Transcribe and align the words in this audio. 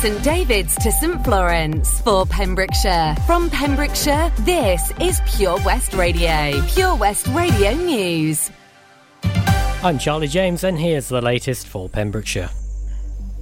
St 0.00 0.22
David's 0.22 0.76
to 0.76 0.92
St 0.92 1.24
Florence 1.24 2.00
for 2.02 2.24
Pembrokeshire. 2.24 3.16
From 3.26 3.50
Pembrokeshire, 3.50 4.30
this 4.42 4.92
is 5.00 5.20
Pure 5.26 5.58
West 5.64 5.92
Radio. 5.92 6.64
Pure 6.68 6.94
West 6.94 7.26
Radio 7.26 7.72
News. 7.74 8.48
I'm 9.82 9.98
Charlie 9.98 10.28
James, 10.28 10.62
and 10.62 10.78
here's 10.78 11.08
the 11.08 11.20
latest 11.20 11.66
for 11.66 11.88
Pembrokeshire. 11.88 12.50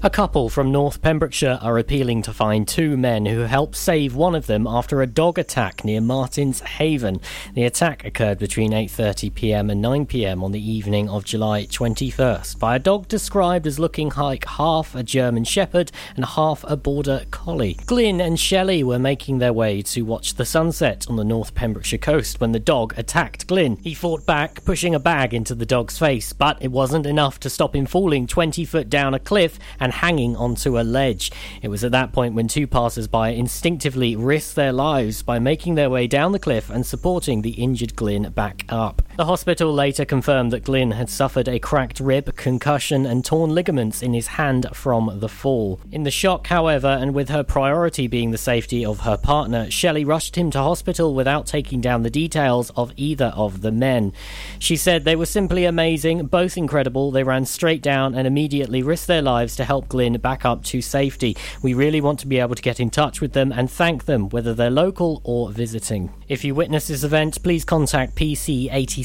A 0.02 0.10
couple 0.10 0.50
from 0.50 0.70
North 0.70 1.00
Pembrokeshire 1.00 1.58
are 1.62 1.78
appealing 1.78 2.20
to 2.22 2.32
find 2.32 2.68
two 2.68 2.98
men 2.98 3.24
who 3.24 3.40
helped 3.40 3.76
save 3.76 4.14
one 4.14 4.34
of 4.34 4.46
them 4.46 4.66
after 4.66 5.00
a 5.00 5.06
dog 5.06 5.38
attack 5.38 5.86
near 5.86 6.02
Martin's 6.02 6.60
Haven. 6.60 7.18
The 7.54 7.64
attack 7.64 8.04
occurred 8.04 8.38
between 8.38 8.72
8:30 8.72 9.34
p.m. 9.34 9.70
and 9.70 9.80
9 9.80 10.04
p.m. 10.04 10.44
on 10.44 10.52
the 10.52 10.70
evening 10.70 11.08
of 11.08 11.24
July 11.24 11.64
21st 11.64 12.58
by 12.58 12.76
a 12.76 12.78
dog 12.78 13.08
described 13.08 13.66
as 13.66 13.78
looking 13.78 14.12
like 14.18 14.44
half 14.44 14.94
a 14.94 15.02
German 15.02 15.44
shepherd 15.44 15.90
and 16.14 16.26
half 16.26 16.62
a 16.68 16.76
border 16.76 17.24
collie. 17.30 17.78
Glyn 17.86 18.20
and 18.20 18.38
Shelley 18.38 18.84
were 18.84 18.98
making 18.98 19.38
their 19.38 19.54
way 19.54 19.80
to 19.80 20.02
watch 20.02 20.34
the 20.34 20.44
sunset 20.44 21.06
on 21.08 21.16
the 21.16 21.24
North 21.24 21.54
Pembrokeshire 21.54 21.98
coast 21.98 22.38
when 22.38 22.52
the 22.52 22.60
dog 22.60 22.92
attacked 22.98 23.46
Glyn. 23.46 23.78
He 23.78 23.94
fought 23.94 24.26
back, 24.26 24.62
pushing 24.66 24.94
a 24.94 25.00
bag 25.00 25.32
into 25.32 25.54
the 25.54 25.66
dog's 25.66 25.98
face, 25.98 26.34
but 26.34 26.58
it 26.60 26.70
wasn't 26.70 27.06
enough 27.06 27.40
to 27.40 27.50
stop 27.50 27.74
him 27.74 27.86
falling 27.86 28.26
20 28.26 28.66
foot 28.66 28.90
down 28.90 29.14
a 29.14 29.18
cliff 29.18 29.58
and 29.80 29.85
hanging 29.92 30.36
onto 30.36 30.78
a 30.78 30.82
ledge. 30.82 31.30
It 31.62 31.68
was 31.68 31.84
at 31.84 31.92
that 31.92 32.12
point 32.12 32.34
when 32.34 32.48
two 32.48 32.66
passers 32.66 33.08
by 33.08 33.30
instinctively 33.30 34.16
risked 34.16 34.56
their 34.56 34.72
lives 34.72 35.22
by 35.22 35.38
making 35.38 35.74
their 35.74 35.90
way 35.90 36.06
down 36.06 36.32
the 36.32 36.38
cliff 36.38 36.70
and 36.70 36.84
supporting 36.84 37.42
the 37.42 37.52
injured 37.52 37.96
Glyn 37.96 38.30
back 38.30 38.64
up. 38.68 39.02
The 39.16 39.24
hospital 39.24 39.72
later 39.72 40.04
confirmed 40.04 40.52
that 40.52 40.64
Glyn 40.64 40.90
had 40.90 41.08
suffered 41.08 41.48
a 41.48 41.58
cracked 41.58 42.00
rib, 42.00 42.36
concussion, 42.36 43.06
and 43.06 43.24
torn 43.24 43.54
ligaments 43.54 44.02
in 44.02 44.12
his 44.12 44.26
hand 44.26 44.66
from 44.74 45.10
the 45.20 45.28
fall. 45.28 45.80
In 45.90 46.02
the 46.02 46.10
shock, 46.10 46.48
however, 46.48 46.88
and 46.88 47.14
with 47.14 47.30
her 47.30 47.42
priority 47.42 48.08
being 48.08 48.30
the 48.30 48.36
safety 48.36 48.84
of 48.84 49.00
her 49.00 49.16
partner, 49.16 49.70
Shelley 49.70 50.04
rushed 50.04 50.36
him 50.36 50.50
to 50.50 50.58
hospital 50.58 51.14
without 51.14 51.46
taking 51.46 51.80
down 51.80 52.02
the 52.02 52.10
details 52.10 52.68
of 52.76 52.92
either 52.98 53.32
of 53.34 53.62
the 53.62 53.72
men. 53.72 54.12
She 54.58 54.76
said 54.76 55.04
they 55.04 55.16
were 55.16 55.24
simply 55.24 55.64
amazing, 55.64 56.26
both 56.26 56.58
incredible. 56.58 57.10
They 57.10 57.22
ran 57.24 57.46
straight 57.46 57.80
down 57.80 58.14
and 58.14 58.26
immediately 58.26 58.82
risked 58.82 59.06
their 59.06 59.22
lives 59.22 59.56
to 59.56 59.64
help 59.64 59.88
Glyn 59.88 60.18
back 60.18 60.44
up 60.44 60.62
to 60.64 60.82
safety. 60.82 61.38
We 61.62 61.72
really 61.72 62.02
want 62.02 62.20
to 62.20 62.26
be 62.26 62.38
able 62.38 62.54
to 62.54 62.60
get 62.60 62.80
in 62.80 62.90
touch 62.90 63.22
with 63.22 63.32
them 63.32 63.50
and 63.50 63.70
thank 63.70 64.04
them, 64.04 64.28
whether 64.28 64.52
they're 64.52 64.68
local 64.68 65.22
or 65.24 65.50
visiting. 65.52 66.12
If 66.28 66.44
you 66.44 66.54
witness 66.54 66.88
this 66.88 67.02
event, 67.02 67.42
please 67.42 67.64
contact 67.64 68.14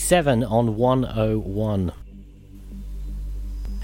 PC87 0.01 0.49
on 0.49 0.77
101. 0.77 2.00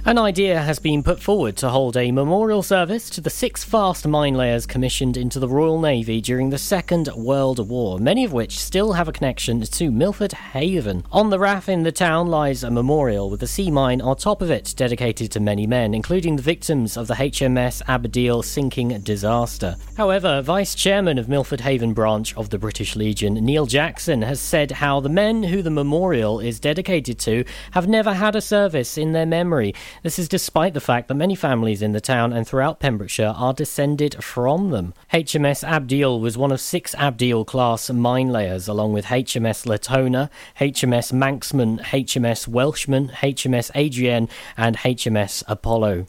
An 0.08 0.18
idea 0.18 0.62
has 0.62 0.80
been 0.80 1.04
put 1.04 1.22
forward 1.22 1.58
to 1.58 1.68
hold 1.68 1.98
a 1.98 2.14
memorial 2.14 2.64
service 2.64 3.10
to 3.10 3.20
the 3.20 3.30
six 3.30 3.66
fast 3.66 4.08
mine 4.08 4.36
layers 4.36 4.66
commissioned 4.66 5.18
into 5.18 5.38
the 5.38 5.50
Royal 5.50 5.82
Navy 5.82 6.22
during 6.22 6.50
the 6.50 6.58
Second 6.58 7.10
World 7.14 7.68
War, 7.68 8.00
many 8.00 8.24
of 8.24 8.32
which 8.32 8.58
still 8.58 8.94
have 8.94 9.10
a 9.10 9.12
connection 9.12 9.60
to 9.60 9.92
Milford 9.92 10.32
Haven. 10.32 11.04
On 11.12 11.30
the 11.30 11.38
Rath 11.38 11.68
in 11.68 11.84
the 11.84 11.92
town 11.92 12.28
lies 12.28 12.64
a 12.64 12.72
memorial 12.72 13.30
with 13.30 13.44
a 13.44 13.48
sea 13.48 13.70
mine 13.70 14.00
on 14.00 14.16
top 14.16 14.42
of 14.42 14.50
it 14.50 14.74
dedicated 14.78 15.30
to 15.32 15.42
many 15.42 15.68
men, 15.68 15.94
including 15.94 16.38
the 16.38 16.42
victims 16.42 16.96
of 16.96 17.08
the 17.08 17.16
HMS 17.16 17.82
Abdiel 17.90 18.46
sinking 18.46 18.98
disaster. 19.02 19.76
However, 19.98 20.42
Vice 20.42 20.74
Chairman 20.74 21.18
of 21.18 21.28
Milford 21.28 21.60
Haven 21.60 21.92
branch 21.92 22.34
of 22.38 22.50
the 22.50 22.58
British 22.58 22.96
Legion, 22.96 23.34
Neil 23.34 23.66
Jackson, 23.66 24.22
has 24.22 24.40
said 24.40 24.72
how 24.72 25.02
the 25.02 25.10
men 25.10 25.44
who 25.44 25.62
the 25.62 25.70
memorial 25.70 26.40
is 26.40 26.62
dedicated 26.62 27.20
to 27.20 27.44
have 27.72 27.90
never 27.90 28.14
had 28.14 28.38
a 28.38 28.42
service 28.42 28.98
in 28.98 29.12
their 29.12 29.26
memory. 29.26 29.74
This 30.04 30.20
is 30.20 30.30
despite 30.30 30.74
the 30.74 30.80
fact 30.80 31.08
that 31.08 31.16
many 31.16 31.34
families 31.34 31.82
in 31.82 31.92
the 31.92 32.02
town 32.02 32.32
and 32.32 32.48
throughout 32.48 32.80
Pembrokeshire 32.80 33.34
are 33.36 33.54
descended 33.54 34.24
from 34.24 34.70
them. 34.70 34.94
HMS 35.12 35.68
Abdiel 35.68 36.20
was 36.20 36.38
one 36.38 36.52
of 36.52 36.62
six 36.62 36.94
Abdiel 36.96 37.46
class 37.46 37.90
mine 37.90 38.30
layers, 38.30 38.68
along 38.68 38.94
with 38.94 39.06
HMS 39.06 39.66
Latona, 39.66 40.30
HMS 40.60 41.12
Manxman, 41.12 41.82
HMS 41.82 42.48
Welshman, 42.48 43.10
HMS 43.10 43.72
Ariadne, 43.76 44.30
and 44.56 44.78
HMS 44.78 45.44
Apollo. 45.48 46.06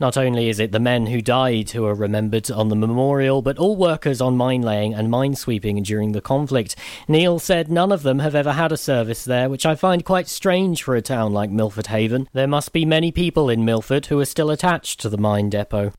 Not 0.00 0.16
only 0.16 0.48
is 0.48 0.60
it 0.60 0.70
the 0.70 0.78
men 0.78 1.06
who 1.06 1.20
died 1.20 1.70
who 1.70 1.84
are 1.84 1.94
remembered 1.94 2.50
on 2.52 2.68
the 2.68 2.76
memorial, 2.76 3.42
but 3.42 3.58
all 3.58 3.74
workers 3.74 4.20
on 4.20 4.36
mine 4.36 4.62
laying 4.62 4.94
and 4.94 5.10
mine 5.10 5.34
sweeping 5.34 5.82
during 5.82 6.12
the 6.12 6.20
conflict. 6.20 6.76
Neil 7.08 7.40
said 7.40 7.68
none 7.68 7.90
of 7.90 8.04
them 8.04 8.20
have 8.20 8.36
ever 8.36 8.52
had 8.52 8.70
a 8.70 8.76
service 8.76 9.24
there, 9.24 9.48
which 9.48 9.66
I 9.66 9.74
find 9.74 10.04
quite 10.04 10.28
strange 10.28 10.84
for 10.84 10.94
a 10.94 11.02
town 11.02 11.32
like 11.32 11.50
Milford 11.50 11.88
Haven. 11.88 12.28
There 12.32 12.46
must 12.46 12.72
be 12.72 12.84
many 12.84 13.10
people 13.10 13.50
in 13.50 13.64
Milford 13.64 14.06
who 14.06 14.20
are 14.20 14.24
still 14.24 14.50
attached 14.50 15.00
to 15.00 15.08
the 15.08 15.18
mine 15.18 15.50
depot. 15.50 15.92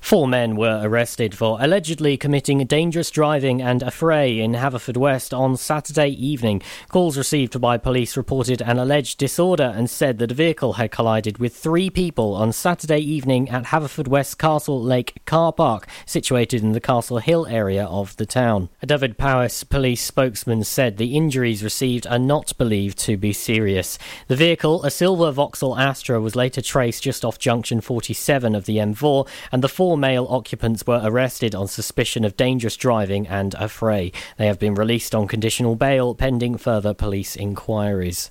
Four 0.00 0.26
men 0.26 0.56
were 0.56 0.80
arrested 0.82 1.36
for 1.36 1.58
allegedly 1.60 2.16
committing 2.16 2.64
dangerous 2.64 3.10
driving 3.10 3.62
and 3.62 3.82
affray 3.82 4.40
in 4.40 4.54
Haverfordwest 4.54 5.36
on 5.38 5.56
Saturday 5.56 6.08
evening. 6.08 6.62
Calls 6.88 7.16
received 7.16 7.60
by 7.60 7.78
police 7.78 8.16
reported 8.16 8.60
an 8.60 8.78
alleged 8.78 9.18
disorder 9.18 9.72
and 9.76 9.88
said 9.88 10.18
that 10.18 10.32
a 10.32 10.34
vehicle 10.34 10.74
had 10.74 10.90
collided 10.90 11.38
with 11.38 11.54
three 11.54 11.90
people 11.90 12.34
on 12.34 12.52
Saturday 12.52 12.98
evening 12.98 13.48
at 13.50 13.66
Haverfordwest 13.66 14.36
Castle 14.38 14.82
Lake 14.82 15.24
car 15.26 15.52
park, 15.52 15.86
situated 16.06 16.62
in 16.62 16.72
the 16.72 16.80
Castle 16.80 17.18
Hill 17.18 17.46
area 17.46 17.84
of 17.84 18.16
the 18.16 18.26
town. 18.26 18.68
A 18.82 18.86
Dyfed-Powys 18.86 19.62
police 19.64 20.02
spokesman 20.02 20.64
said 20.64 20.96
the 20.96 21.14
injuries 21.14 21.62
received 21.62 22.06
are 22.08 22.18
not 22.18 22.56
believed 22.58 22.98
to 23.00 23.16
be 23.16 23.32
serious. 23.32 23.98
The 24.26 24.36
vehicle, 24.36 24.82
a 24.82 24.90
silver 24.90 25.30
Vauxhall 25.30 25.78
Astra, 25.78 26.20
was 26.20 26.34
later 26.34 26.62
traced 26.62 27.04
just 27.04 27.24
off 27.24 27.38
junction 27.38 27.80
47 27.80 28.56
of 28.56 28.64
the 28.64 28.78
M4, 28.78 29.28
and 29.52 29.62
the 29.62 29.68
four 29.68 29.89
male 29.96 30.26
occupants 30.28 30.86
were 30.86 31.00
arrested 31.02 31.54
on 31.54 31.68
suspicion 31.68 32.24
of 32.24 32.36
dangerous 32.36 32.76
driving 32.76 33.26
and 33.26 33.52
affray. 33.54 34.12
They 34.36 34.46
have 34.46 34.58
been 34.58 34.74
released 34.74 35.14
on 35.14 35.28
conditional 35.28 35.76
bail 35.76 36.14
pending 36.14 36.58
further 36.58 36.94
police 36.94 37.36
inquiries. 37.36 38.30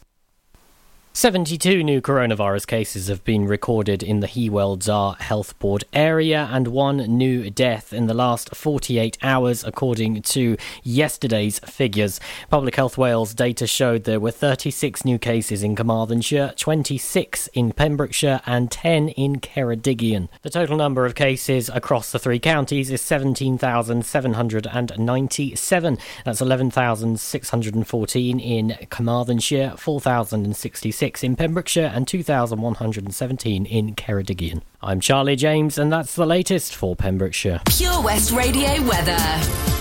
72 1.19 1.83
new 1.83 1.99
coronavirus 1.99 2.65
cases 2.65 3.09
have 3.09 3.25
been 3.25 3.45
recorded 3.45 4.01
in 4.01 4.21
the 4.21 4.27
Hywel 4.27 4.79
Dda 4.79 5.19
Health 5.19 5.59
Board 5.59 5.83
area 5.91 6.47
and 6.49 6.69
one 6.69 6.95
new 6.95 7.49
death 7.49 7.91
in 7.91 8.07
the 8.07 8.13
last 8.13 8.55
48 8.55 9.17
hours, 9.21 9.65
according 9.65 10.21
to 10.21 10.55
yesterday's 10.81 11.59
figures. 11.59 12.21
Public 12.49 12.77
Health 12.77 12.97
Wales 12.97 13.33
data 13.33 13.67
showed 13.67 14.05
there 14.05 14.21
were 14.21 14.31
36 14.31 15.03
new 15.03 15.19
cases 15.19 15.61
in 15.61 15.75
Carmarthenshire, 15.75 16.53
26 16.55 17.47
in 17.47 17.73
Pembrokeshire, 17.73 18.39
and 18.45 18.71
10 18.71 19.09
in 19.09 19.41
Ceredigion. 19.41 20.29
The 20.43 20.49
total 20.49 20.77
number 20.77 21.05
of 21.05 21.15
cases 21.15 21.67
across 21.67 22.13
the 22.13 22.19
three 22.19 22.39
counties 22.39 22.89
is 22.89 23.01
17,797. 23.01 25.97
That's 26.23 26.39
11,614 26.39 28.39
in 28.39 28.77
Carmarthenshire, 28.89 29.73
4,066 29.75 31.08
in 31.17 31.35
Pembrokeshire 31.35 31.91
and 31.93 32.07
2,117 32.07 33.65
in 33.65 33.95
Ceredigion. 33.95 34.61
I'm 34.81 34.99
Charlie 34.99 35.35
James, 35.35 35.77
and 35.77 35.91
that's 35.91 36.15
the 36.15 36.25
latest 36.25 36.75
for 36.75 36.95
Pembrokeshire. 36.95 37.61
Pure 37.65 38.03
West 38.03 38.31
Radio 38.31 38.81
weather. 38.83 39.78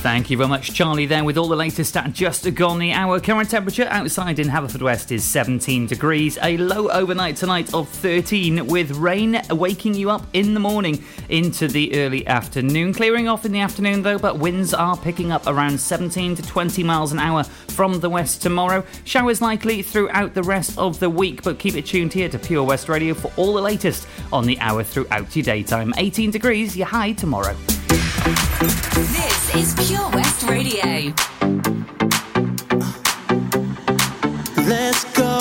Thank 0.00 0.30
you 0.30 0.38
very 0.38 0.48
much, 0.48 0.72
Charlie, 0.72 1.04
there 1.04 1.24
with 1.24 1.36
all 1.36 1.46
the 1.46 1.56
latest 1.56 1.94
at 1.94 2.14
just 2.14 2.54
gone 2.54 2.78
the 2.78 2.90
hour. 2.92 3.20
Current 3.20 3.50
temperature 3.50 3.86
outside 3.90 4.38
in 4.38 4.48
Haverfordwest 4.48 5.12
is 5.12 5.22
17 5.24 5.86
degrees. 5.86 6.38
A 6.42 6.56
low 6.56 6.88
overnight 6.88 7.36
tonight 7.36 7.74
of 7.74 7.86
13 7.86 8.66
with 8.66 8.92
rain 8.92 9.42
waking 9.50 9.92
you 9.94 10.10
up 10.10 10.26
in 10.32 10.54
the 10.54 10.60
morning 10.60 11.04
into 11.28 11.68
the 11.68 11.94
early 12.00 12.26
afternoon. 12.26 12.94
Clearing 12.94 13.28
off 13.28 13.44
in 13.44 13.52
the 13.52 13.60
afternoon 13.60 14.00
though, 14.00 14.18
but 14.18 14.38
winds 14.38 14.72
are 14.72 14.96
picking 14.96 15.32
up 15.32 15.46
around 15.46 15.78
17 15.78 16.34
to 16.34 16.42
20 16.42 16.82
miles 16.82 17.12
an 17.12 17.18
hour 17.18 17.44
from 17.44 18.00
the 18.00 18.08
west 18.08 18.40
tomorrow. 18.40 18.82
Showers 19.04 19.42
likely 19.42 19.82
throughout 19.82 20.32
the 20.32 20.42
rest 20.42 20.78
of 20.78 20.98
the 20.98 21.10
week, 21.10 21.42
but 21.42 21.58
keep 21.58 21.74
it 21.74 21.84
tuned 21.84 22.14
here 22.14 22.30
to 22.30 22.38
Pure 22.38 22.64
West 22.64 22.88
Radio 22.88 23.12
for 23.12 23.30
all 23.36 23.52
the 23.52 23.60
latest 23.60 24.08
on 24.32 24.46
the 24.46 24.58
hour 24.60 24.82
throughout 24.82 25.36
your 25.36 25.42
daytime. 25.42 25.92
18 25.98 26.30
degrees, 26.30 26.74
your 26.74 26.86
high 26.86 27.12
tomorrow. 27.12 27.54
This 27.90 29.54
is 29.54 29.74
Pure 29.88 30.10
West 30.10 30.42
Radio. 30.44 31.12
Let's 34.68 35.04
go. 35.14 35.40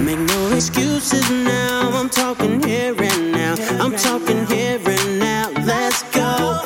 Make 0.00 0.18
no 0.18 0.52
excuses 0.52 1.30
now. 1.30 1.90
I'm 1.94 2.08
talking 2.08 2.60
here 2.62 2.94
and 2.98 3.32
now. 3.32 3.54
I'm 3.80 3.94
talking 3.96 4.46
here 4.46 4.80
and 4.84 5.18
now. 5.20 5.50
Let's 5.64 6.02
go. 6.10 6.60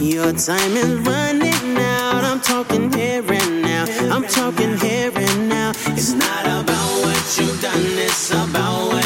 Your 0.00 0.32
time 0.32 0.76
is 0.76 0.94
running 1.06 1.78
out. 1.78 2.24
I'm 2.24 2.40
talking 2.40 2.92
here 2.92 3.22
and 3.22 3.62
now. 3.62 3.84
I'm 4.12 4.24
talking 4.24 4.76
here 4.78 5.12
and 5.14 5.48
now. 5.48 5.70
It's 5.96 6.12
not 6.12 6.44
about 6.44 6.90
what 7.02 7.38
you've 7.38 7.60
done, 7.62 7.98
it's 7.98 8.30
about 8.32 8.97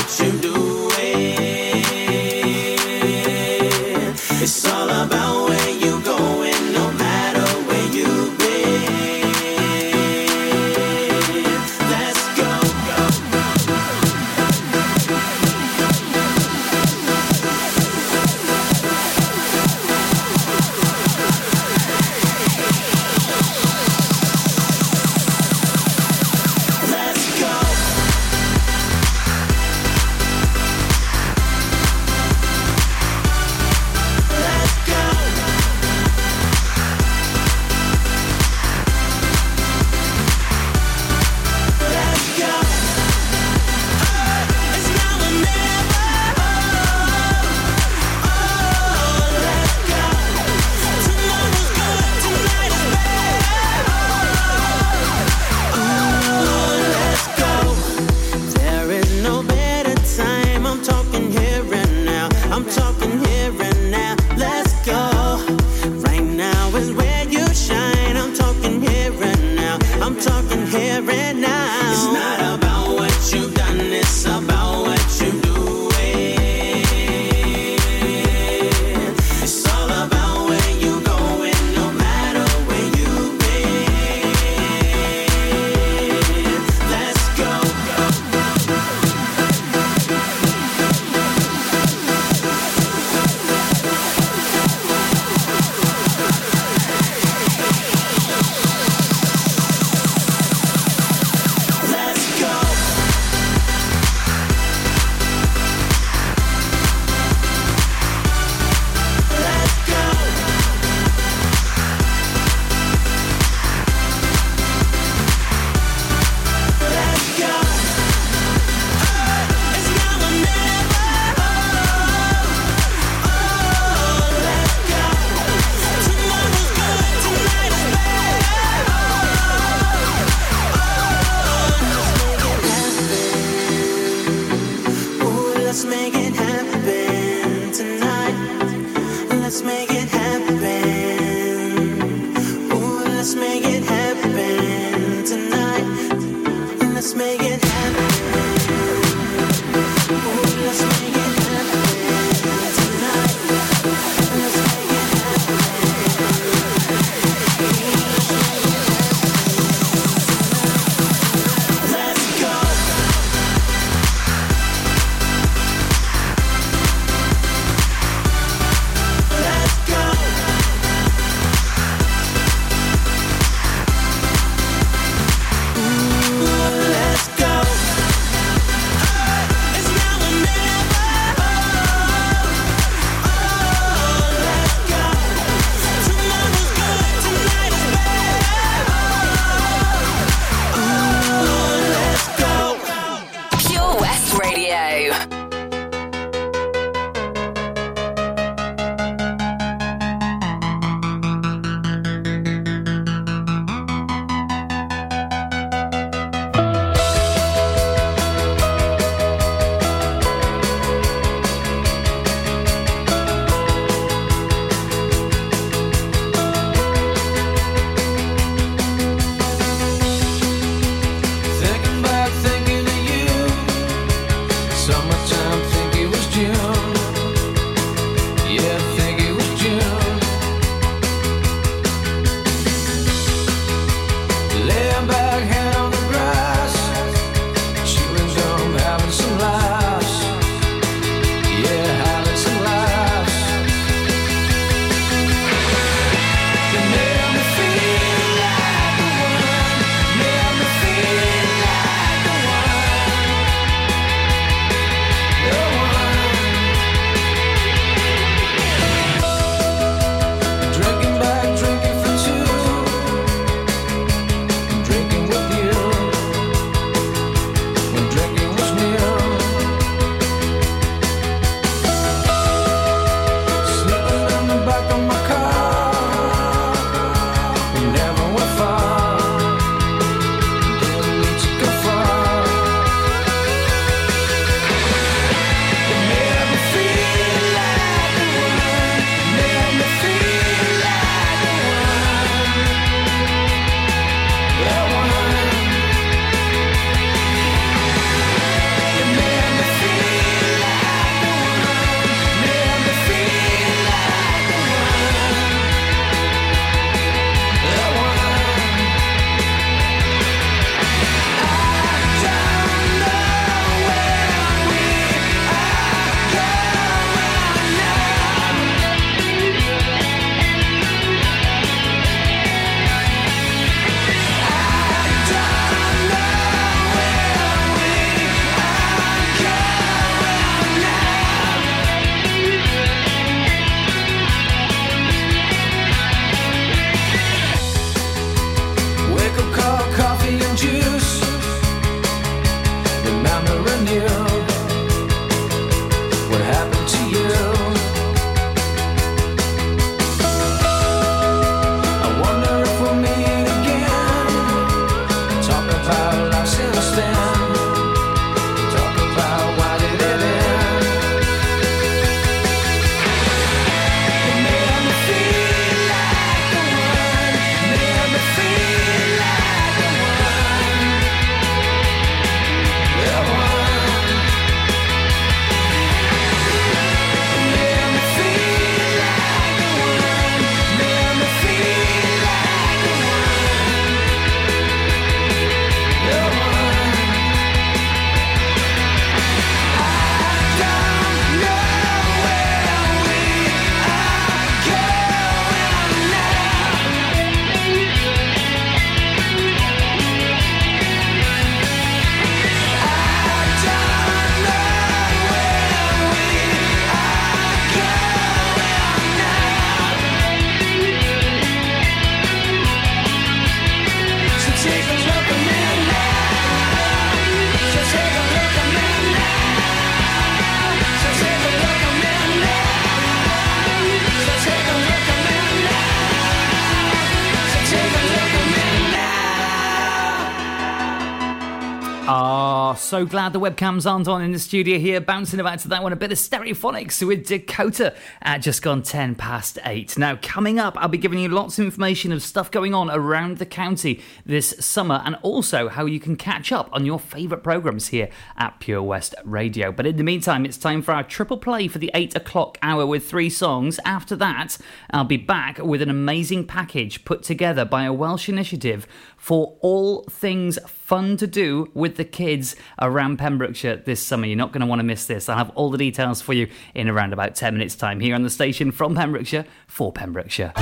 so 433.02 433.06
glad 433.06 433.32
the 433.32 433.40
webcams 433.40 433.90
aren't 433.90 434.06
on 434.06 434.22
in 434.22 434.30
the 434.30 434.38
studio 434.38 434.78
here. 434.78 435.00
Bouncing 435.00 435.40
about 435.40 435.58
to 435.58 435.66
that 435.66 435.82
one, 435.82 435.92
a 435.92 435.96
bit 435.96 436.12
of 436.12 436.18
stereophonics 436.18 437.04
with 437.04 437.26
Dakota 437.26 437.96
at 438.20 438.42
just 438.42 438.62
gone 438.62 438.84
10 438.84 439.16
past 439.16 439.58
8. 439.64 439.98
Now, 439.98 440.20
coming 440.22 440.60
up, 440.60 440.76
I'll 440.76 440.86
be 440.86 440.98
giving 440.98 441.18
you 441.18 441.28
lots 441.28 441.58
of 441.58 441.64
information 441.64 442.12
of 442.12 442.22
stuff 442.22 442.48
going 442.48 442.74
on 442.74 442.92
around 442.92 443.38
the 443.38 443.46
county 443.46 444.00
this 444.24 444.54
summer 444.60 445.02
and 445.04 445.16
also 445.22 445.68
how 445.68 445.84
you 445.84 445.98
can 445.98 446.14
catch 446.14 446.52
up 446.52 446.70
on 446.72 446.86
your 446.86 447.00
favourite 447.00 447.42
programmes 447.42 447.88
here 447.88 448.08
at 448.36 448.60
Pure 448.60 448.84
West 448.84 449.16
Radio. 449.24 449.72
But 449.72 449.88
in 449.88 449.96
the 449.96 450.04
meantime, 450.04 450.44
it's 450.44 450.56
time 450.56 450.80
for 450.80 450.92
our 450.92 451.02
triple 451.02 451.38
play 451.38 451.66
for 451.66 451.78
the 451.78 451.90
8 451.94 452.14
o'clock 452.14 452.56
hour 452.62 452.86
with 452.86 453.10
three 453.10 453.30
songs. 453.30 453.80
After 453.84 454.14
that, 454.14 454.58
I'll 454.90 455.02
be 455.02 455.16
back 455.16 455.58
with 455.58 455.82
an 455.82 455.90
amazing 455.90 456.46
package 456.46 457.04
put 457.04 457.24
together 457.24 457.64
by 457.64 457.82
a 457.82 457.92
Welsh 457.92 458.28
initiative 458.28 458.86
for 459.22 459.56
all 459.60 460.02
things 460.10 460.58
fun 460.66 461.16
to 461.16 461.28
do 461.28 461.70
with 461.74 461.96
the 461.96 462.04
kids 462.04 462.56
around 462.80 463.18
Pembrokeshire 463.18 463.76
this 463.76 464.02
summer. 464.02 464.26
You're 464.26 464.36
not 464.36 464.50
going 464.50 464.62
to 464.62 464.66
want 464.66 464.80
to 464.80 464.84
miss 464.84 465.06
this. 465.06 465.28
I'll 465.28 465.36
have 465.36 465.50
all 465.50 465.70
the 465.70 465.78
details 465.78 466.20
for 466.20 466.32
you 466.32 466.48
in 466.74 466.88
around 466.88 467.12
about 467.12 467.36
10 467.36 467.54
minutes' 467.54 467.76
time 467.76 468.00
here 468.00 468.16
on 468.16 468.24
the 468.24 468.30
station 468.30 468.72
from 468.72 468.96
Pembrokeshire 468.96 469.46
for 469.68 469.92
Pembrokeshire. 469.92 470.52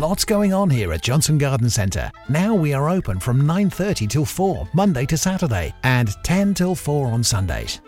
Lots 0.00 0.24
going 0.24 0.52
on 0.52 0.68
here 0.68 0.92
at 0.92 1.02
Johnston 1.02 1.38
Garden 1.38 1.70
Centre. 1.70 2.10
Now 2.28 2.56
we 2.56 2.74
are 2.74 2.90
open 2.90 3.20
from 3.20 3.46
9:30 3.46 4.08
till 4.08 4.24
4 4.24 4.68
Monday 4.72 5.06
to 5.06 5.16
Saturday 5.16 5.72
and 5.84 6.08
10 6.24 6.54
till 6.54 6.74
4 6.74 7.06
on 7.12 7.22
Sundays. 7.22 7.80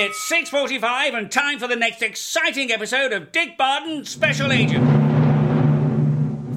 It's 0.00 0.30
6.45 0.30 1.18
and 1.18 1.28
time 1.28 1.58
for 1.58 1.66
the 1.66 1.74
next 1.74 2.02
exciting 2.02 2.70
episode 2.70 3.12
of 3.12 3.32
Dick 3.32 3.58
Barton 3.58 4.04
Special 4.04 4.52
Agent. 4.52 4.84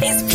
He's 0.00 0.29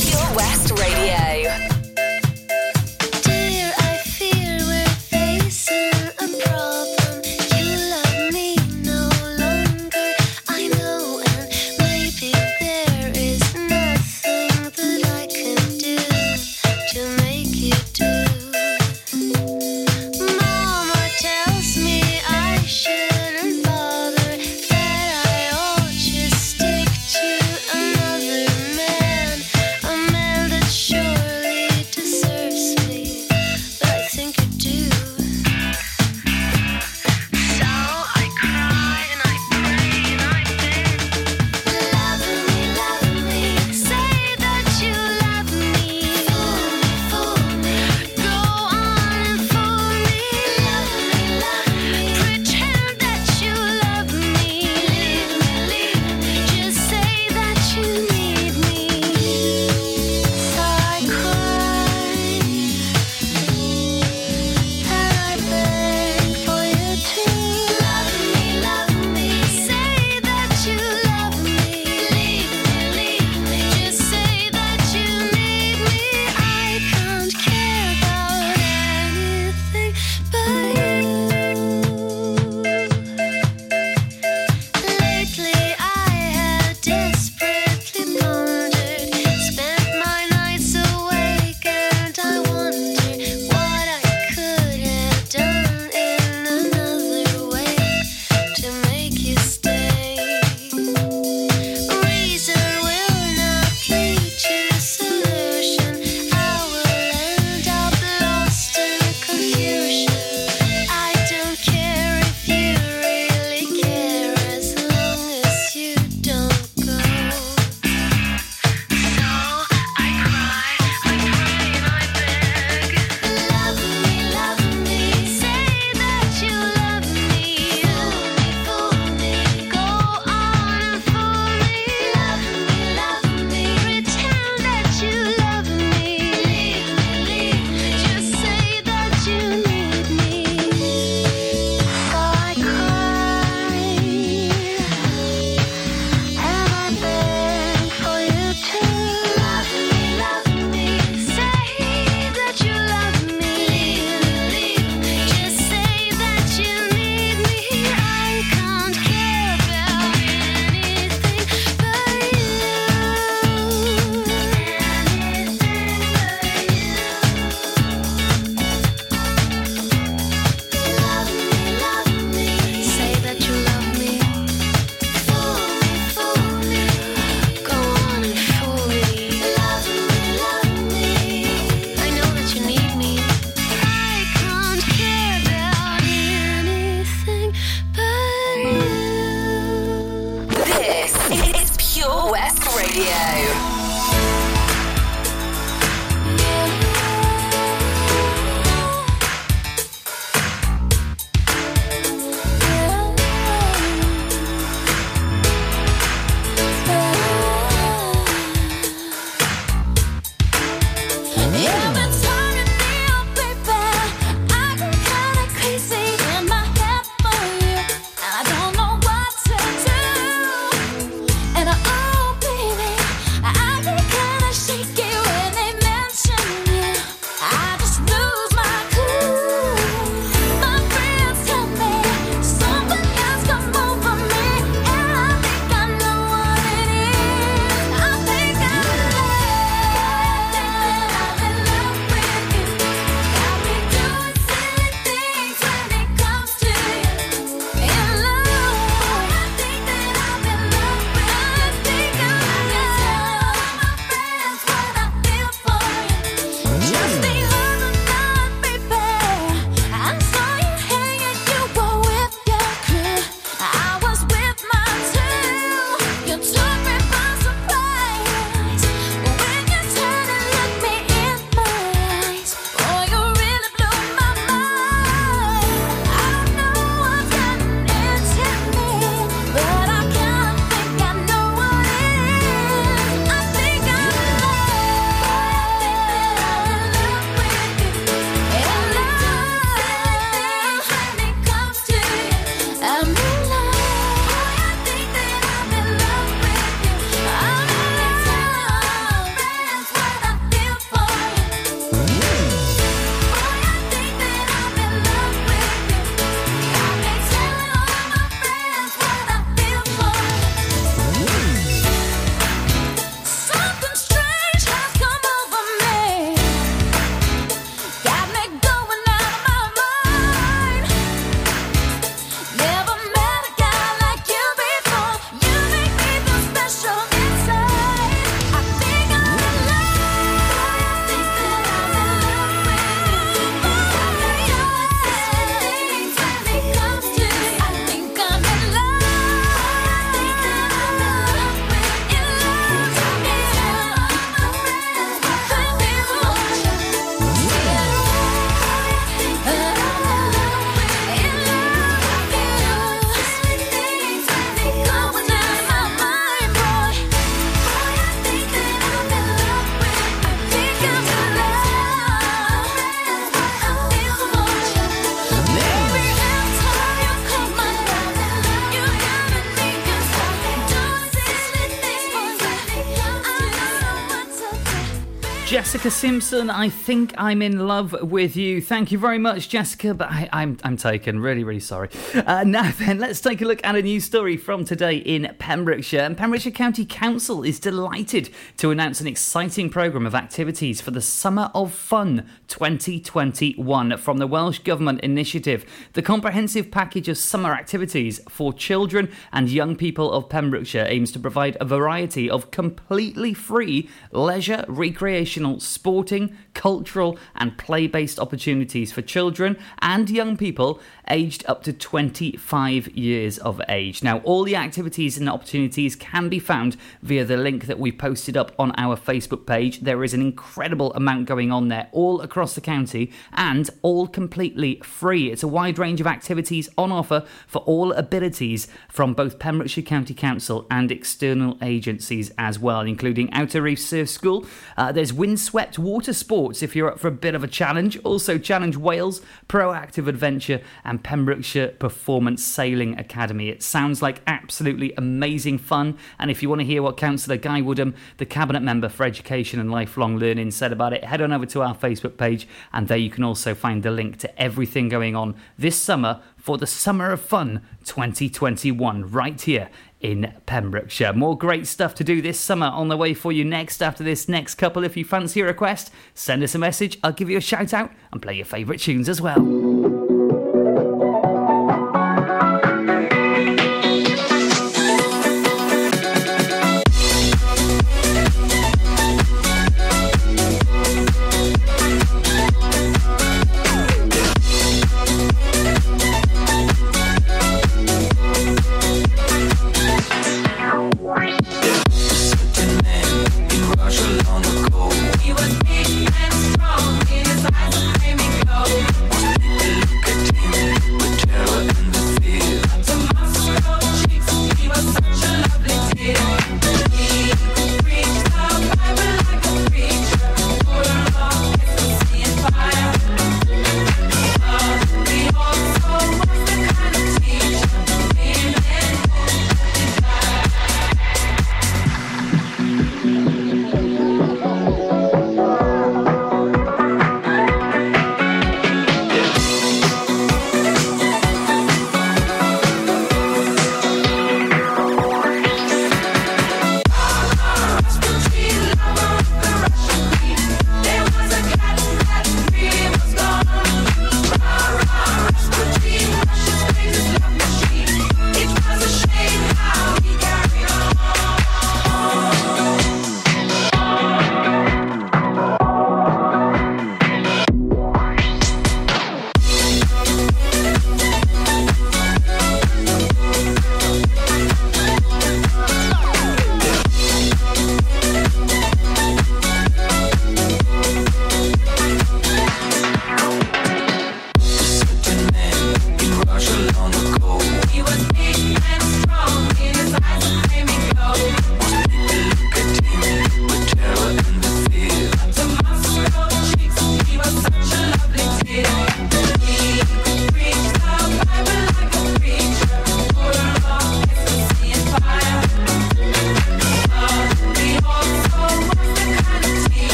Jessica 375.86 376.08
Simpson, 376.08 376.50
I 376.50 376.70
think 376.70 377.14
I'm 377.16 377.44
in 377.44 377.68
love 377.68 377.96
with 378.02 378.36
you. 378.36 378.60
Thank 378.60 378.92
you 378.92 378.98
very 378.98 379.20
much, 379.20 379.50
Jessica, 379.50 379.94
but 379.94 380.10
I, 380.10 380.24
am 380.24 380.30
I'm, 380.32 380.58
I'm 380.64 380.78
taken. 380.78 381.20
Really, 381.20 381.44
really 381.44 381.60
sorry. 381.60 381.90
Uh, 382.16 382.44
now 382.48 382.72
then, 382.80 382.98
let's 382.98 383.22
take 383.22 383.40
a 383.44 383.46
look 383.46 383.64
at 383.64 383.76
a 383.76 383.84
news 383.84 384.04
story 384.04 384.36
from 384.36 384.66
today 384.66 384.96
in 384.96 385.36
Pembrokeshire. 385.38 386.00
And 386.00 386.18
Pembrokeshire 386.18 386.54
County 386.54 386.86
Council 386.86 387.44
is 387.44 387.60
delighted 387.60 388.32
to 388.58 388.72
announce 388.72 389.00
an 389.00 389.06
exciting 389.06 389.70
programme 389.70 390.08
of 390.08 390.16
activities 390.16 390.82
for 390.82 390.90
the 390.90 391.02
Summer 391.02 391.52
of 391.54 391.72
Fun 391.72 392.28
2021 392.48 393.98
from 393.98 394.18
the 394.18 394.26
Welsh 394.26 394.58
Government 394.58 395.02
Initiative. 395.02 395.66
The 395.94 396.02
comprehensive 396.02 396.72
package 396.72 397.10
of 397.10 397.20
summer 397.20 397.54
activities 397.54 398.20
for 398.28 398.52
children 398.54 399.12
and 399.32 399.52
young 399.52 399.76
people 399.76 400.12
of 400.12 400.30
Pembrokeshire 400.30 400.88
aims 400.90 401.12
to 401.12 401.20
provide 401.20 401.58
a 401.62 401.66
variety 401.66 402.28
of 402.28 402.50
completely 402.50 403.36
free 403.36 403.88
leisure, 404.12 404.66
recreational, 404.68 405.60
sporting, 405.76 406.36
cultural, 406.56 407.20
and 407.36 407.58
play 407.60 407.86
based 407.86 408.20
opportunities 408.20 408.92
for 408.92 409.04
children 409.04 409.58
and 409.80 410.10
young 410.10 410.36
people 410.36 410.80
aged 411.10 411.46
up 411.48 411.62
to 411.64 411.74
25 411.74 412.88
years 412.98 413.38
of 413.38 413.62
age. 413.70 414.02
Now, 414.02 414.20
all 414.20 414.44
the 414.44 414.56
activities 414.56 415.18
and 415.18 415.30
opportunities 415.30 415.96
can 415.96 416.30
be 416.30 416.40
found 416.40 416.78
via 417.04 417.26
the 417.26 417.38
link 417.38 417.66
that 417.66 417.78
we 417.78 417.92
posted 417.92 418.36
up 418.36 418.54
on 418.58 418.74
our 418.78 418.96
Facebook 418.96 419.46
page. 419.46 419.82
There 419.82 420.04
is 420.04 420.14
an 420.14 420.22
incredible 420.22 420.94
amount 420.94 421.28
going 421.28 421.52
on 421.52 421.68
there, 421.68 421.90
all 421.92 422.22
across 422.22 422.56
the 422.56 422.62
county, 422.62 423.12
and 423.34 423.70
all 423.84 424.08
completely 424.08 424.82
free. 424.84 425.32
It's 425.32 425.44
a 425.44 425.48
wide 425.48 425.78
range 425.78 426.02
of 426.02 426.08
activities 426.08 426.70
on 426.78 426.92
offer 426.92 427.26
for 427.46 427.60
all 427.60 427.92
abilities 427.92 428.68
from 428.90 429.14
both 429.14 429.38
Pembrokeshire 429.38 429.84
County 429.84 430.14
Council 430.14 430.66
and 430.72 430.92
external 430.92 431.58
agencies 431.62 432.32
as 432.38 432.58
well, 432.58 432.82
including 432.82 433.32
Outer 433.34 433.62
Reef 433.62 433.80
Surf 433.80 434.10
School. 434.10 434.46
Uh, 434.78 434.92
there's 434.92 435.14
windswept 435.14 435.78
water 435.78 436.14
sports 436.14 436.45
if 436.52 436.76
you're 436.76 436.90
up 436.90 437.00
for 437.00 437.08
a 437.08 437.12
bit 437.12 437.36
of 437.36 437.44
a 437.44 437.48
challenge. 437.48 437.98
Also, 438.04 438.38
Challenge 438.38 438.78
Wales, 438.78 439.22
Proactive 439.48 440.08
Adventure, 440.08 440.62
and 440.84 441.04
Pembrokeshire 441.04 441.70
Performance 441.70 442.44
Sailing 442.44 442.98
Academy. 442.98 443.50
It 443.50 443.64
sounds 443.64 444.02
like 444.02 444.22
absolutely 444.28 444.94
amazing 444.98 445.58
fun. 445.58 445.98
And 446.20 446.30
if 446.30 446.42
you 446.42 446.50
want 446.50 446.62
to 446.62 446.66
hear 446.66 446.82
what 446.82 446.98
Councillor 446.98 447.38
Guy 447.38 447.62
Woodham, 447.62 447.96
the 448.18 448.26
Cabinet 448.26 448.62
Member 448.62 448.90
for 448.90 449.06
Education 449.06 449.60
and 449.60 449.72
Lifelong 449.72 450.18
Learning, 450.18 450.52
said 450.52 450.72
about 450.72 450.94
it, 450.94 451.04
head 451.04 451.22
on 451.22 451.34
over 451.34 451.46
to 451.48 451.62
our 451.62 451.76
Facebook 451.76 452.18
page, 452.18 452.48
and 452.74 452.88
there 452.88 452.98
you 452.98 453.10
can 453.10 453.24
also 453.24 453.54
find 453.54 453.84
the 453.84 453.92
link 453.92 454.18
to 454.20 454.42
everything 454.42 454.90
going 454.90 455.16
on 455.16 455.36
this 455.58 455.76
summer 455.76 456.22
for 456.38 456.58
the 456.58 456.68
Summer 456.68 457.12
of 457.12 457.22
Fun 457.22 457.62
2021 457.86 459.10
right 459.10 459.42
here 459.42 459.70
in 460.02 460.34
Pembrokeshire. 460.46 461.14
More 461.14 461.38
great 461.38 461.68
stuff 461.68 461.96
to 461.96 462.04
do 462.04 462.22
this 462.22 462.40
summer 462.40 462.68
on 462.68 462.88
the 462.88 462.98
way 462.98 463.14
for 463.14 463.32
you 463.32 463.44
next 463.44 463.82
after 463.82 464.04
this 464.04 464.30
next 464.30 464.56
couple. 464.56 464.84
If 464.84 464.96
you 464.98 465.06
fancy 465.06 465.42
a 465.42 465.46
request, 465.46 465.92
send 466.14 466.44
us 466.44 466.56
a 466.56 466.60
message. 466.60 467.00
I'll 467.04 467.12
give 467.12 467.30
you 467.30 467.38
a 467.38 467.42
shout 467.42 467.74
out 467.74 467.92
and 468.12 468.22
play 468.22 468.36
your 468.36 468.46
favourite 468.46 468.80
tunes 468.80 469.10
as 469.10 469.22
well. 469.22 469.75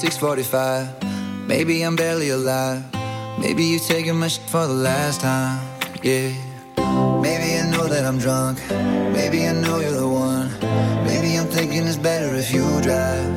6:45. 0.00 0.88
Maybe 1.46 1.82
I'm 1.82 1.94
barely 1.94 2.30
alive. 2.30 2.82
Maybe 3.38 3.64
you're 3.64 3.86
taking 3.94 4.16
my 4.18 4.28
shit 4.28 4.48
for 4.48 4.66
the 4.66 4.72
last 4.72 5.20
time. 5.20 5.60
Yeah. 6.02 6.32
Maybe 7.20 7.48
I 7.60 7.68
know 7.70 7.86
that 7.86 8.06
I'm 8.06 8.16
drunk. 8.16 8.56
Maybe 9.12 9.46
I 9.46 9.52
know 9.52 9.78
you're 9.78 10.00
the 10.04 10.08
one. 10.08 10.48
Maybe 11.04 11.36
I'm 11.36 11.48
thinking 11.48 11.86
it's 11.86 11.98
better 11.98 12.34
if 12.34 12.50
you 12.50 12.64
drive. 12.80 13.28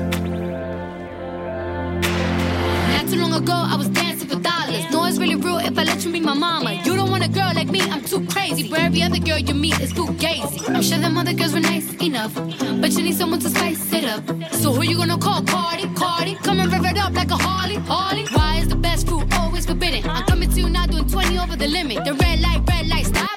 Not 2.96 3.06
too 3.12 3.20
long 3.20 3.34
ago, 3.34 3.58
I 3.74 3.76
was 3.76 3.90
dancing 3.90 4.30
for 4.30 4.40
dollars. 4.40 4.86
No, 4.90 5.04
it's 5.04 5.18
really 5.18 5.36
real 5.36 5.58
if 5.58 5.78
I 5.78 5.84
let 5.84 6.06
you 6.06 6.14
be 6.14 6.22
my 6.22 6.34
mama. 6.34 6.80
You 6.86 6.96
don't 6.96 7.03
girl 7.34 7.52
like 7.54 7.70
me, 7.70 7.82
I'm 7.82 8.04
too 8.04 8.26
crazy. 8.28 8.70
Where 8.70 8.82
every 8.82 9.02
other 9.02 9.20
girl 9.20 9.40
you 9.40 9.54
meet 9.54 9.80
is 9.80 9.92
too 9.92 10.06
gazy. 10.24 10.70
I'm 10.70 10.84
sure 10.84 11.00
them 11.00 11.18
other 11.18 11.34
girls 11.34 11.54
were 11.54 11.60
nice 11.60 11.92
enough, 12.02 12.34
but 12.36 12.92
you 12.92 13.02
need 13.04 13.16
someone 13.16 13.40
to 13.40 13.50
spice 13.50 13.92
it 13.92 14.06
up. 14.06 14.24
So 14.62 14.72
who 14.72 14.84
you 14.84 14.98
gonna 14.98 15.18
call? 15.18 15.42
Cardi, 15.44 15.88
Cardi. 15.96 16.36
Come 16.36 16.60
and 16.60 16.72
rev 16.72 16.86
it 16.86 16.98
up 16.98 17.14
like 17.14 17.32
a 17.32 17.36
Harley, 17.36 17.78
Harley. 17.92 18.26
Why 18.34 18.58
is 18.58 18.68
the 18.68 18.76
best 18.76 19.08
fruit 19.08 19.26
always 19.40 19.66
forbidden? 19.66 20.08
I'm 20.10 20.26
coming 20.26 20.50
to 20.50 20.60
you 20.62 20.70
now 20.70 20.86
doing 20.86 21.08
20 21.08 21.40
over 21.40 21.56
the 21.56 21.68
limit. 21.68 22.06
The 22.06 22.14
red 22.14 22.40
light, 22.42 22.62
red 22.68 22.88
light, 22.88 23.08
stop. 23.08 23.30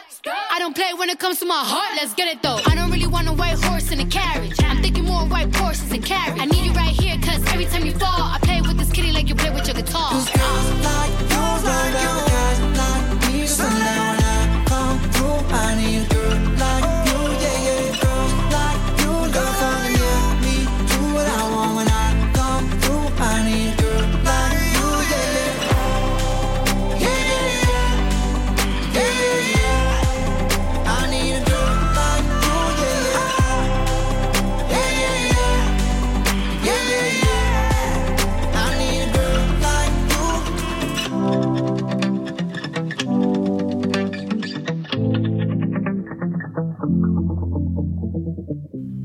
I 0.50 0.59
don't 0.59 0.74
play 0.74 0.92
when 0.94 1.09
it 1.09 1.18
comes 1.18 1.38
to 1.40 1.46
my 1.46 1.62
heart, 1.72 1.92
let's 1.96 2.14
get 2.14 2.28
it 2.28 2.42
though. 2.42 2.61
I 2.66 2.74
don't 2.74 2.90
really 2.90 3.06
want 3.06 3.28
a 3.28 3.32
white 3.32 3.59
horse 3.64 3.90
in 3.92 4.00
a 4.00 4.06
carriage. 4.06 4.56
I'm 4.62 4.82
thinking 4.82 5.04
more 5.04 5.24
white 5.26 5.54
horses 5.56 5.90
and 5.92 6.04
carriage. 6.04 6.40
I 6.40 6.44
need 6.46 6.64
you 6.66 6.72
right 6.72 6.94
here, 7.02 7.16
cause 7.22 7.42
every 7.52 7.66
time 7.66 7.87
you 7.87 7.92
fall, 7.92 8.22
I 8.35 8.38
play 8.42 8.61
with 8.61 8.76
this 8.76 8.90
kitty 8.90 9.12
like 9.12 9.28
you 9.28 9.35
play 9.35 9.50
with 9.50 9.66
your 9.66 9.76
guitar. 9.76 10.11
Cause 10.11 10.28
girls 10.30 10.70
like 10.85 11.12
you 11.20 11.37
run 11.66 11.94
around 11.94 12.25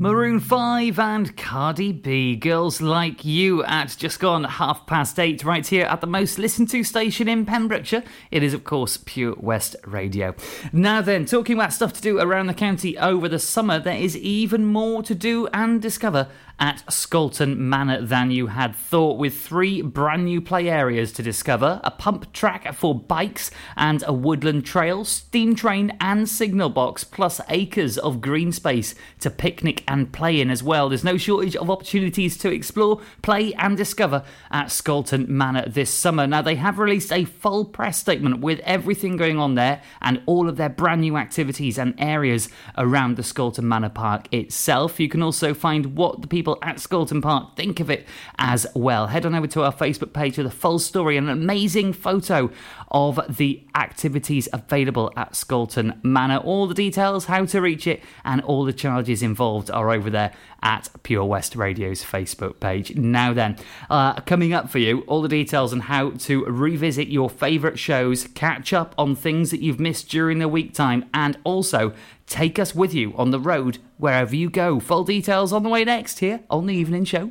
Maroon 0.02 0.40
5 0.40 0.98
and 0.98 1.36
Cardi 1.36 1.92
B, 1.92 2.34
girls 2.34 2.80
like 2.80 3.24
you 3.24 3.62
at 3.62 3.94
just 3.96 4.18
gone 4.18 4.42
half 4.42 4.84
past 4.84 5.16
eight, 5.20 5.44
right 5.44 5.64
here 5.64 5.86
at 5.86 6.00
the 6.00 6.08
most 6.08 6.40
listened 6.40 6.68
to 6.70 6.82
station 6.82 7.28
in 7.28 7.46
Pembrokeshire. 7.46 8.02
It 8.32 8.42
is, 8.42 8.52
of 8.52 8.64
course, 8.64 8.96
Pure 8.96 9.36
West 9.38 9.76
Radio. 9.86 10.34
Now, 10.72 11.02
then, 11.02 11.24
talking 11.24 11.54
about 11.54 11.72
stuff 11.72 11.92
to 11.92 12.02
do 12.02 12.18
around 12.18 12.48
the 12.48 12.52
county 12.52 12.98
over 12.98 13.28
the 13.28 13.38
summer, 13.38 13.78
there 13.78 13.96
is 13.96 14.16
even 14.16 14.66
more 14.66 15.04
to 15.04 15.14
do 15.14 15.46
and 15.52 15.80
discover 15.80 16.26
at 16.62 16.84
Scolton 16.86 17.56
Manor 17.56 18.00
than 18.00 18.30
you 18.30 18.46
had 18.46 18.76
thought, 18.76 19.18
with 19.18 19.36
three 19.36 19.82
brand 19.82 20.26
new 20.26 20.40
play 20.40 20.68
areas 20.68 21.10
to 21.10 21.20
discover 21.20 21.80
a 21.82 21.90
pump 21.90 22.32
track 22.32 22.72
for 22.72 22.94
bikes 22.94 23.50
and 23.76 24.04
a 24.06 24.12
woodland 24.12 24.64
trail, 24.64 25.04
steam 25.04 25.56
train, 25.56 25.92
and 26.00 26.28
signal 26.28 26.68
box, 26.68 27.02
plus 27.02 27.40
acres 27.48 27.98
of 27.98 28.20
green 28.20 28.52
space 28.52 28.94
to 29.18 29.28
picnic 29.28 29.82
and 29.88 30.12
play 30.12 30.40
in 30.40 30.50
as 30.50 30.62
well. 30.62 30.88
There's 30.88 31.02
no 31.02 31.16
shortage 31.16 31.56
of 31.56 31.68
opportunities 31.68 32.36
to 32.38 32.52
explore, 32.52 33.00
play, 33.22 33.52
and 33.54 33.76
discover 33.76 34.22
at 34.52 34.66
Scolton 34.66 35.26
Manor 35.26 35.68
this 35.68 35.90
summer. 35.90 36.28
Now, 36.28 36.42
they 36.42 36.54
have 36.54 36.78
released 36.78 37.12
a 37.12 37.24
full 37.24 37.64
press 37.64 37.98
statement 37.98 38.38
with 38.38 38.60
everything 38.60 39.16
going 39.16 39.40
on 39.40 39.56
there 39.56 39.82
and 40.00 40.22
all 40.26 40.48
of 40.48 40.58
their 40.58 40.68
brand 40.68 41.00
new 41.00 41.16
activities 41.16 41.76
and 41.76 41.92
areas 41.98 42.48
around 42.78 43.16
the 43.16 43.22
Scolton 43.22 43.64
Manor 43.64 43.88
Park 43.88 44.32
itself. 44.32 45.00
You 45.00 45.08
can 45.08 45.24
also 45.24 45.54
find 45.54 45.96
what 45.96 46.22
the 46.22 46.28
people 46.28 46.51
people 46.52 46.68
at 46.68 46.76
Scolton 46.76 47.22
Park 47.22 47.56
think 47.56 47.80
of 47.80 47.90
it 47.90 48.06
as 48.38 48.66
well. 48.74 49.06
Head 49.06 49.26
on 49.26 49.34
over 49.34 49.46
to 49.48 49.62
our 49.62 49.72
Facebook 49.72 50.12
page 50.12 50.36
for 50.36 50.42
the 50.42 50.50
full 50.50 50.78
story 50.78 51.16
and 51.16 51.28
an 51.28 51.32
amazing 51.32 51.92
photo 51.92 52.50
of 52.90 53.20
the 53.28 53.62
activities 53.74 54.48
available 54.52 55.12
at 55.16 55.32
Scolton 55.32 56.02
Manor. 56.04 56.38
All 56.38 56.66
the 56.66 56.74
details, 56.74 57.26
how 57.26 57.46
to 57.46 57.60
reach 57.60 57.86
it, 57.86 58.02
and 58.24 58.42
all 58.42 58.64
the 58.64 58.72
charges 58.72 59.22
involved 59.22 59.70
are 59.70 59.90
over 59.90 60.10
there 60.10 60.32
at 60.62 60.88
Pure 61.02 61.24
West 61.24 61.56
Radio's 61.56 62.04
Facebook 62.04 62.60
page. 62.60 62.94
Now 62.96 63.32
then, 63.32 63.56
uh, 63.88 64.20
coming 64.20 64.52
up 64.52 64.68
for 64.68 64.78
you, 64.78 65.00
all 65.06 65.22
the 65.22 65.28
details 65.28 65.72
on 65.72 65.80
how 65.80 66.10
to 66.10 66.44
revisit 66.44 67.08
your 67.08 67.30
favourite 67.30 67.78
shows, 67.78 68.28
catch 68.28 68.72
up 68.72 68.94
on 68.98 69.16
things 69.16 69.50
that 69.50 69.60
you've 69.60 69.80
missed 69.80 70.08
during 70.08 70.38
the 70.38 70.48
week 70.48 70.74
time, 70.74 71.08
and 71.14 71.38
also 71.44 71.94
Take 72.32 72.58
us 72.58 72.74
with 72.74 72.94
you 72.94 73.12
on 73.18 73.30
the 73.30 73.38
road 73.38 73.76
wherever 73.98 74.34
you 74.34 74.48
go. 74.48 74.80
Full 74.80 75.04
details 75.04 75.52
on 75.52 75.64
the 75.64 75.68
way 75.68 75.84
next 75.84 76.20
here 76.20 76.40
on 76.48 76.64
the 76.64 76.74
evening 76.74 77.04
show. 77.04 77.30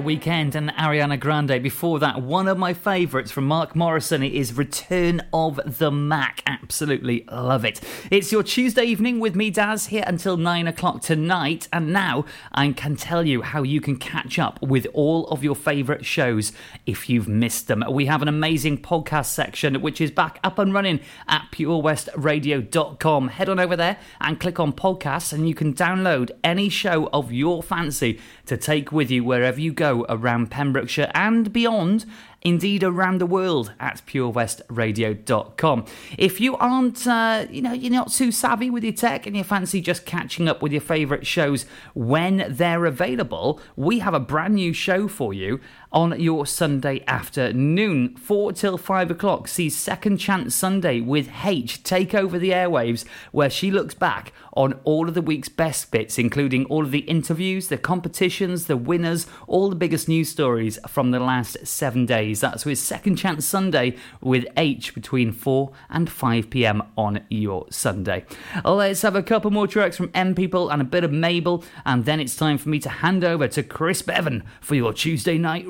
Weeknd 0.00 0.54
and 0.54 0.70
Ariana 0.70 1.18
Grande. 1.18 1.62
Before 1.62 1.98
that, 1.98 2.22
one 2.22 2.48
of 2.48 2.58
my 2.58 2.74
favourites 2.74 3.30
from 3.30 3.46
Mark 3.46 3.76
Morrison 3.76 4.22
is 4.22 4.56
Return 4.56 5.22
of 5.32 5.78
the 5.78 5.90
Mack. 5.90 6.42
Absolutely 6.46 7.24
love 7.30 7.64
it. 7.64 7.80
It's 8.10 8.32
your 8.32 8.42
Tuesday 8.42 8.84
evening 8.84 9.20
with 9.20 9.36
me, 9.36 9.50
Daz, 9.50 9.86
here 9.86 10.04
until 10.06 10.36
9 10.36 10.66
o'clock 10.66 11.02
tonight. 11.02 11.68
And 11.72 11.92
now 11.92 12.24
I 12.52 12.72
can 12.72 12.96
tell 12.96 13.26
you 13.26 13.42
how 13.42 13.62
you 13.62 13.80
can 13.80 13.96
catch 13.96 14.38
up 14.38 14.60
with 14.62 14.86
all 14.92 15.26
of 15.28 15.44
your 15.44 15.54
favourite 15.54 16.04
shows 16.04 16.52
if 16.86 17.08
you've 17.08 17.28
missed 17.28 17.68
them. 17.68 17.84
We 17.90 18.06
have 18.06 18.22
an 18.22 18.28
amazing 18.28 18.82
podcast 18.82 19.26
section 19.26 19.80
which 19.80 20.00
is 20.00 20.10
back 20.10 20.40
up 20.42 20.58
and 20.58 20.74
running 20.74 21.00
at 21.28 21.46
purewestradio.com. 21.52 23.28
Head 23.28 23.48
on 23.48 23.60
over 23.60 23.76
there 23.76 23.98
and 24.20 24.40
click 24.40 24.58
on 24.58 24.72
podcasts, 24.72 25.32
and 25.32 25.48
you 25.48 25.54
can 25.54 25.72
download 25.72 26.30
any 26.42 26.68
show 26.68 27.08
of 27.12 27.32
your 27.32 27.62
fancy 27.62 28.18
to 28.46 28.56
take 28.56 28.90
with 28.90 29.10
you 29.10 29.22
wherever 29.22 29.60
you 29.60 29.72
go 29.72 29.85
around 30.08 30.50
Pembrokeshire 30.50 31.10
and 31.14 31.52
beyond 31.52 32.04
indeed 32.42 32.84
around 32.84 33.18
the 33.18 33.26
world 33.26 33.72
at 33.80 34.00
purewestradio.com. 34.06 35.84
If 36.16 36.40
you 36.40 36.56
aren't, 36.56 37.04
uh, 37.04 37.46
you 37.50 37.60
know, 37.60 37.72
you're 37.72 37.90
not 37.90 38.12
too 38.12 38.30
savvy 38.30 38.70
with 38.70 38.84
your 38.84 38.92
tech 38.92 39.26
and 39.26 39.36
you 39.36 39.42
fancy 39.42 39.80
just 39.80 40.06
catching 40.06 40.48
up 40.48 40.62
with 40.62 40.70
your 40.70 40.80
favourite 40.80 41.26
shows 41.26 41.66
when 41.94 42.46
they're 42.48 42.86
available, 42.86 43.60
we 43.74 43.98
have 43.98 44.14
a 44.14 44.20
brand 44.20 44.54
new 44.54 44.72
show 44.72 45.08
for 45.08 45.34
you 45.34 45.60
on 45.92 46.18
your 46.20 46.46
Sunday 46.46 47.04
afternoon, 47.06 48.16
4 48.16 48.52
till 48.52 48.76
5 48.76 49.10
o'clock. 49.10 49.48
See 49.48 49.70
Second 49.70 50.18
Chance 50.18 50.54
Sunday 50.54 51.00
with 51.00 51.30
H 51.44 51.82
take 51.82 52.14
over 52.14 52.38
the 52.38 52.50
airwaves, 52.50 53.04
where 53.32 53.50
she 53.50 53.70
looks 53.70 53.94
back 53.94 54.32
on 54.54 54.74
all 54.84 55.08
of 55.08 55.14
the 55.14 55.22
week's 55.22 55.48
best 55.48 55.90
bits, 55.90 56.18
including 56.18 56.64
all 56.66 56.84
of 56.84 56.90
the 56.90 57.00
interviews, 57.00 57.68
the 57.68 57.78
competitions, 57.78 58.66
the 58.66 58.76
winners, 58.76 59.26
all 59.46 59.68
the 59.68 59.76
biggest 59.76 60.08
news 60.08 60.28
stories 60.28 60.78
from 60.88 61.10
the 61.10 61.20
last 61.20 61.66
seven 61.66 62.06
days. 62.06 62.40
That's 62.40 62.64
with 62.64 62.78
Second 62.78 63.16
Chance 63.16 63.44
Sunday 63.44 63.96
with 64.20 64.46
H 64.56 64.94
between 64.94 65.32
4 65.32 65.72
and 65.90 66.10
5 66.10 66.50
pm 66.50 66.82
on 66.96 67.20
your 67.28 67.66
Sunday. 67.70 68.24
Let's 68.64 69.02
have 69.02 69.16
a 69.16 69.22
couple 69.22 69.50
more 69.50 69.66
tracks 69.66 69.96
from 69.96 70.10
M 70.14 70.34
People 70.34 70.70
and 70.70 70.80
a 70.80 70.84
bit 70.84 71.04
of 71.04 71.12
Mabel, 71.12 71.64
and 71.84 72.04
then 72.04 72.20
it's 72.20 72.36
time 72.36 72.58
for 72.58 72.68
me 72.68 72.78
to 72.80 72.88
hand 72.88 73.24
over 73.24 73.46
to 73.48 73.62
Chris 73.62 74.02
Bevan 74.02 74.42
for 74.60 74.74
your 74.74 74.92
Tuesday 74.92 75.38
night 75.38 75.66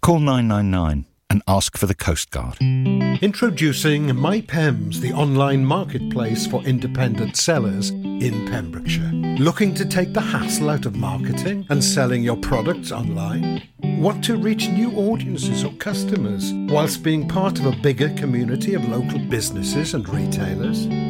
call 0.00 0.18
999 0.18 1.04
and 1.28 1.42
ask 1.46 1.76
for 1.76 1.86
the 1.86 1.94
Coast 1.94 2.30
Guard. 2.30 2.56
Introducing 2.60 4.08
MyPems, 4.08 4.96
the 4.96 5.12
online 5.12 5.64
marketplace 5.64 6.46
for 6.46 6.62
independent 6.62 7.36
sellers 7.36 7.90
in 7.90 8.48
Pembrokeshire. 8.50 9.12
Looking 9.38 9.74
to 9.74 9.84
take 9.84 10.12
the 10.12 10.20
hassle 10.20 10.70
out 10.70 10.86
of 10.86 10.96
marketing 10.96 11.66
and 11.70 11.84
selling 11.84 12.22
your 12.22 12.36
products 12.36 12.90
online? 12.90 13.62
Want 13.82 14.24
to 14.24 14.36
reach 14.36 14.68
new 14.68 14.90
audiences 14.92 15.64
or 15.64 15.72
customers 15.74 16.52
whilst 16.72 17.02
being 17.02 17.28
part 17.28 17.60
of 17.60 17.66
a 17.66 17.76
bigger 17.76 18.08
community 18.14 18.74
of 18.74 18.88
local 18.88 19.18
businesses 19.18 19.94
and 19.94 20.08
retailers? 20.08 21.09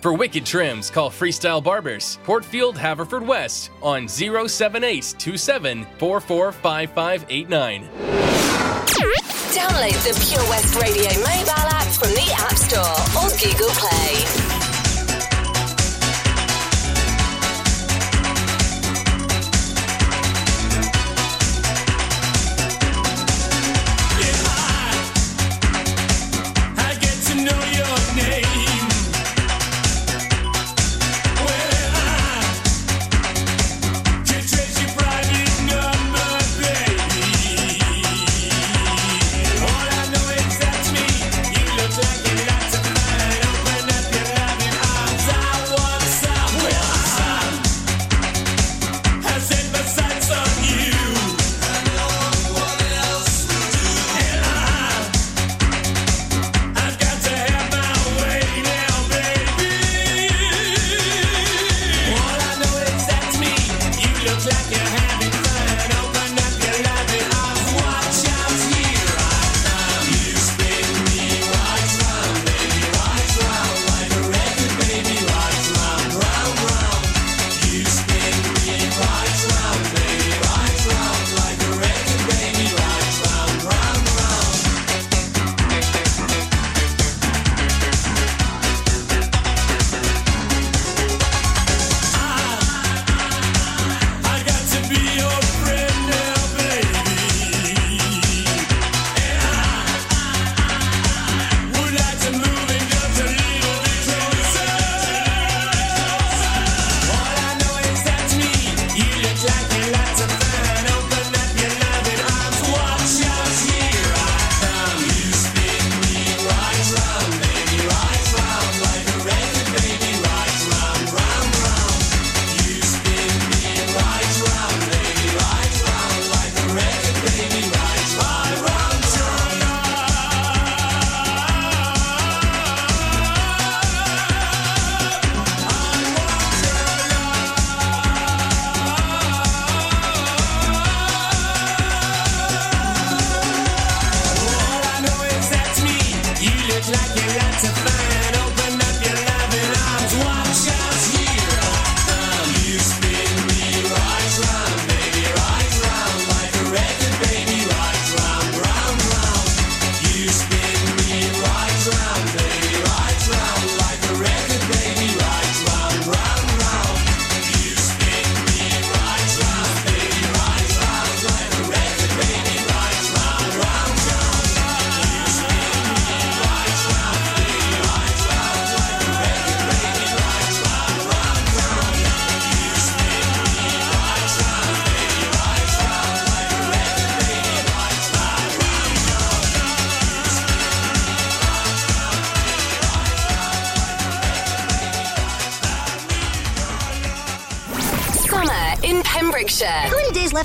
For 0.00 0.14
wicked 0.14 0.46
trims, 0.46 0.88
call 0.88 1.10
Freestyle 1.10 1.62
Barbers, 1.62 2.18
Portfield, 2.24 2.74
Haverfordwest 2.76 3.68
on 3.82 4.08
07827 4.08 5.86
445589. 5.98 7.88
Download 9.50 9.98
the 10.04 10.14
Pure 10.26 10.48
West 10.48 10.74
Radio 10.76 11.10
mobile 11.20 11.68
app 11.68 11.88
from 11.88 12.10
the 12.14 12.32
App 12.38 12.56
Store 12.56 12.96
or 13.20 13.28
Google 13.38 13.68
Play. 13.74 14.59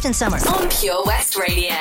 Many 0.05 0.13
days 0.13 0.17
summer? 0.17 0.37
On 0.61 0.69
Pure 0.69 1.03
West 1.05 1.35
Radio. 1.35 1.73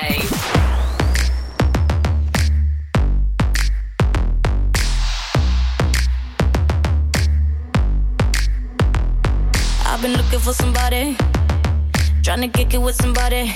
I've 9.87 10.03
been 10.03 10.13
looking 10.13 10.39
for 10.39 10.53
somebody, 10.53 11.17
trying 12.23 12.41
to 12.41 12.49
kick 12.49 12.75
it 12.75 12.79
with 12.79 12.97
somebody. 12.97 13.55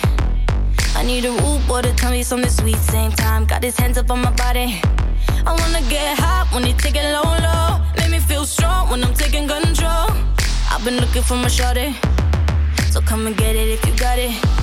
I 0.95 1.03
need 1.05 1.25
a 1.25 1.31
root 1.31 1.67
boy 1.67 1.83
to 1.83 1.95
tell 1.95 2.11
me 2.11 2.23
something 2.23 2.51
sweet. 2.51 2.77
Same 2.77 3.13
time, 3.13 3.47
got 3.47 3.63
his 3.63 3.77
hands 3.77 3.99
up 3.99 4.11
on 4.11 4.21
my 4.21 4.33
body. 4.33 4.81
I 5.47 5.53
wanna 5.61 5.83
get 5.89 6.19
hot 6.19 6.49
when 6.53 6.65
he 6.65 6.73
take 6.75 6.97
it 6.97 7.05
low, 7.13 7.23
low. 7.23 7.81
Make 7.97 8.11
me 8.11 8.19
feel 8.19 8.45
strong 8.45 8.91
when 8.91 9.03
I'm 9.03 9.15
taking 9.15 9.49
control. 9.49 10.11
I've 10.71 10.85
been 10.85 10.97
looking 10.97 11.23
for 11.23 11.37
my 11.37 11.49
shorty, 11.49 11.97
so 12.91 13.01
come 13.01 13.27
and 13.27 13.37
get 13.37 13.57
it 13.57 13.69
if 13.69 13.85
you 13.87 13.97
got 13.97 14.19
it. 14.19 14.58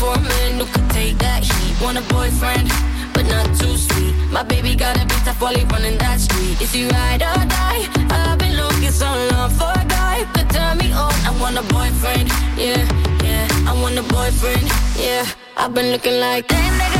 For 0.00 0.14
a 0.14 0.20
man 0.32 0.52
who 0.58 0.64
could 0.64 0.88
take 0.90 1.18
that 1.18 1.44
heat. 1.44 1.74
Want 1.84 1.98
a 1.98 2.04
boyfriend, 2.14 2.66
but 3.12 3.24
not 3.28 3.46
too 3.60 3.76
sweet. 3.76 4.14
My 4.32 4.42
baby 4.42 4.74
got 4.74 4.96
a 4.96 5.04
bit 5.04 5.20
tough 5.26 5.40
while 5.42 5.54
he 5.54 5.64
running 5.64 5.98
that 5.98 6.18
street. 6.18 6.56
Is 6.64 6.72
he 6.72 6.88
ride 6.88 7.22
or 7.30 7.42
die? 7.56 7.82
I've 8.08 8.38
been 8.38 8.56
looking 8.56 8.94
so 9.02 9.10
long 9.32 9.50
for 9.58 9.70
a 9.82 9.84
guy 9.96 10.24
could 10.34 10.48
turn 10.56 10.78
me 10.78 10.88
on. 10.92 11.12
I 11.28 11.30
want 11.40 11.58
a 11.62 11.64
boyfriend, 11.74 12.28
yeah, 12.56 12.82
yeah. 13.26 13.70
I 13.70 13.72
want 13.82 13.98
a 13.98 14.04
boyfriend, 14.14 14.66
yeah. 14.96 15.24
I've 15.56 15.74
been 15.74 15.92
looking 15.92 16.18
like 16.18 16.48
damn 16.48 16.74
nigga. 16.80 16.99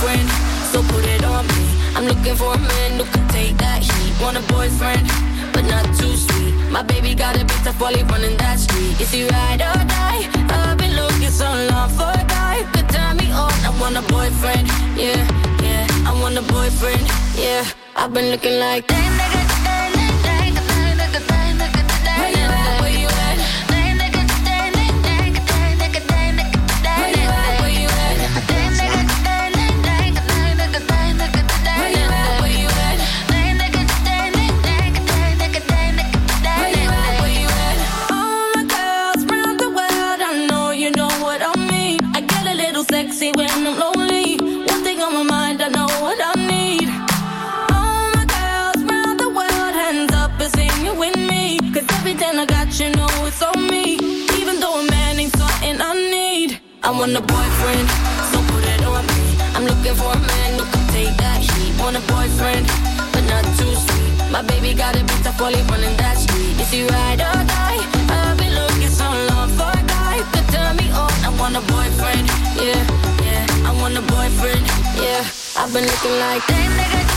Boyfriend, 0.00 0.28
so 0.72 0.82
put 0.82 1.04
it 1.04 1.24
on 1.24 1.46
me. 1.46 1.66
I'm 1.94 2.04
looking 2.06 2.34
for 2.34 2.54
a 2.54 2.58
man 2.58 2.98
who 2.98 3.04
can 3.04 3.28
take 3.28 3.56
that 3.58 3.82
heat. 3.82 4.12
Want 4.20 4.36
a 4.36 4.42
boyfriend, 4.52 5.06
but 5.52 5.64
not 5.64 5.84
too 5.98 6.14
sweet. 6.16 6.54
My 6.70 6.82
baby 6.82 7.14
got 7.14 7.36
a 7.36 7.44
bit 7.44 7.60
tough 7.64 7.80
while 7.80 7.94
he 7.94 8.02
running 8.04 8.36
that 8.38 8.58
street. 8.58 9.00
Is 9.00 9.12
he 9.12 9.24
ride 9.28 9.60
or 9.60 9.80
die? 9.96 10.22
I've 10.48 10.78
been 10.78 10.94
looking 10.96 11.30
so 11.30 11.48
long 11.70 11.90
for 11.90 12.08
a 12.08 12.24
guy 12.26 12.64
could 12.72 12.88
turn 12.88 13.16
me 13.16 13.30
on. 13.32 13.52
I 13.68 13.70
want 13.80 13.96
a 13.96 14.02
boyfriend, 14.12 14.68
yeah, 14.96 15.20
yeah. 15.62 15.86
I 16.08 16.12
want 16.22 16.38
a 16.38 16.42
boyfriend, 16.42 17.06
yeah. 17.36 17.64
I've 17.96 18.12
been 18.14 18.30
looking 18.30 18.58
like 18.58 18.86
damn 18.86 19.29
want 57.00 57.16
a 57.16 57.20
boyfriend, 57.22 57.88
so 58.28 58.36
put 58.52 58.62
it 58.62 58.84
on 58.84 59.06
me. 59.06 59.32
I'm 59.56 59.64
looking 59.64 59.96
for 59.96 60.12
a 60.12 60.20
man 60.20 60.50
who 60.58 60.64
can 60.68 60.84
take 60.92 61.16
that 61.16 61.40
heat. 61.40 61.72
Want 61.80 61.96
a 61.96 62.02
boyfriend, 62.12 62.68
but 63.12 63.24
not 63.24 63.44
too 63.56 63.72
sweet. 63.72 64.12
My 64.30 64.42
baby 64.42 64.74
got 64.74 64.94
a 64.96 65.00
bit 65.00 65.20
tough 65.24 65.40
while 65.40 65.56
running 65.72 65.96
that 65.96 66.18
street. 66.18 66.60
Is 66.60 66.70
he 66.70 66.84
ride 66.84 67.24
or 67.24 67.40
die? 67.48 67.80
I've 68.12 68.36
been 68.36 68.52
looking 68.52 68.92
so 68.92 69.08
long 69.32 69.48
for 69.56 69.72
a 69.72 69.82
guy 69.88 70.20
could 70.28 70.46
turn 70.52 70.76
me 70.76 70.92
on. 70.92 71.12
I 71.24 71.32
want 71.40 71.56
a 71.56 71.64
boyfriend, 71.72 72.28
yeah, 72.60 72.84
yeah. 73.24 73.68
I 73.68 73.72
want 73.80 73.96
a 73.96 74.04
boyfriend, 74.04 74.60
yeah. 75.00 75.24
I've 75.56 75.72
been 75.72 75.88
looking 75.88 76.16
like 76.20 76.44
damn 76.48 76.72
nigga. 76.76 77.09